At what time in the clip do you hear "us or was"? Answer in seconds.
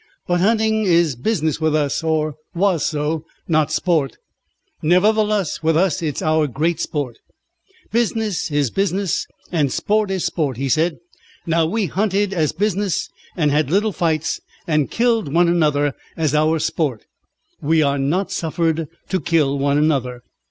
1.75-2.83